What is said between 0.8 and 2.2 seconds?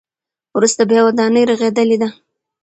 بیا ودانۍ رغېدلې ده.